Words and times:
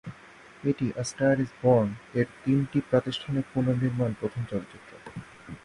এটি 0.63 0.87
"a 0.93 1.03
star 1.03 1.35
is 1.39 1.51
বর্ন"-এর 1.61 2.27
তিনটি 2.43 2.79
প্রাতিষ্ঠানিক 2.89 3.45
পুনর্নির্মাণের 3.53 4.19
প্রথম 4.21 4.41
চলচ্চিত্র। 4.51 4.91